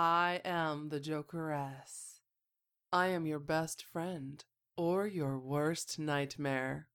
[0.00, 2.20] I am the Jokeress.
[2.92, 4.44] I am your best friend
[4.76, 6.86] or your worst nightmare.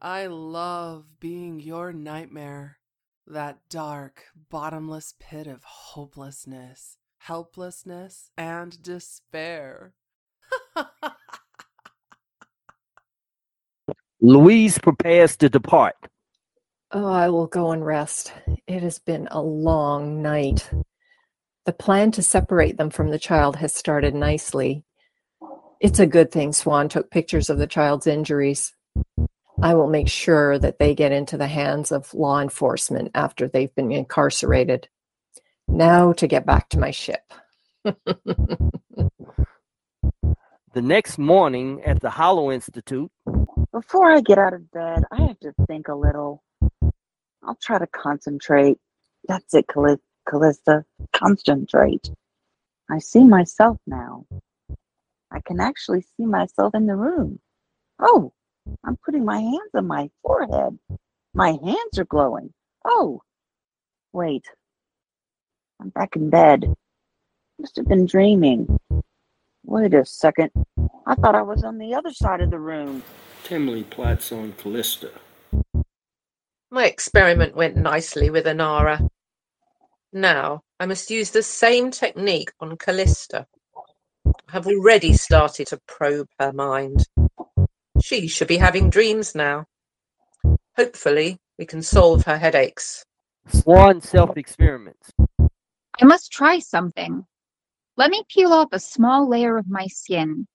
[0.00, 2.78] I love being your nightmare,
[3.26, 9.94] that dark, bottomless pit of hopelessness, helplessness, and despair.
[14.20, 15.96] Louise prepares to depart.
[16.92, 18.32] Oh, I will go and rest.
[18.68, 20.70] It has been a long night.
[21.66, 24.84] The plan to separate them from the child has started nicely.
[25.80, 28.74] It's a good thing Swann took pictures of the child's injuries.
[29.62, 33.74] I will make sure that they get into the hands of law enforcement after they've
[33.74, 34.88] been incarcerated.
[35.68, 37.22] Now to get back to my ship.
[40.74, 43.08] The next morning at the Hollow Institute,
[43.70, 46.42] Before I get out of bed, I have to think a little.
[47.44, 48.78] I'll try to concentrate.
[49.28, 50.84] That's it, Calli- Calista.
[51.12, 52.10] Concentrate.
[52.90, 54.26] I see myself now.
[55.30, 57.40] I can actually see myself in the room.
[57.98, 58.32] Oh,
[58.84, 60.78] I'm putting my hands on my forehead.
[61.34, 62.52] My hands are glowing.
[62.84, 63.22] Oh,
[64.12, 64.44] wait.
[65.80, 66.72] I'm back in bed.
[67.58, 68.78] Must have been dreaming.
[69.64, 70.50] Wait a second.
[71.06, 73.02] I thought I was on the other side of the room.
[73.44, 75.10] Timly plots on Calista.
[76.70, 79.08] My experiment went nicely with Anara.
[80.16, 83.48] Now I must use the same technique on Calista.
[84.24, 87.08] I have already started to probe her mind.
[88.00, 89.66] She should be having dreams now.
[90.76, 93.04] Hopefully, we can solve her headaches.
[93.48, 95.10] Swann self experiments.
[96.00, 97.26] I must try something.
[97.96, 100.46] Let me peel off a small layer of my skin.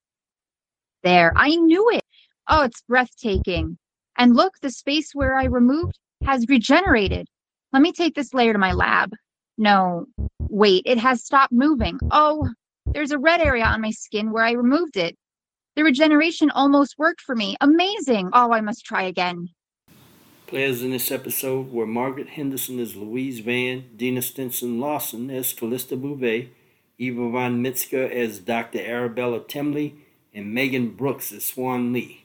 [1.03, 2.05] There, I knew it.
[2.47, 3.77] Oh, it's breathtaking.
[4.17, 7.27] And look, the space where I removed has regenerated.
[7.73, 9.11] Let me take this layer to my lab.
[9.59, 10.05] No,
[10.39, 11.99] wait, it has stopped moving.
[12.11, 12.47] Oh,
[12.85, 15.17] there's a red area on my skin where I removed it.
[15.75, 17.57] The regeneration almost worked for me.
[17.59, 18.29] Amazing.
[18.31, 19.49] Oh, I must try again.
[20.47, 25.97] Players in this episode were Margaret Henderson as Louise Vann, Dina Stinson Lawson as Calista
[25.97, 26.47] Bouvay,
[26.97, 28.79] Eva Von Mitzska as Dr.
[28.79, 29.95] Arabella Timly,
[30.33, 32.23] and Meghan Brooks as Swann Lee.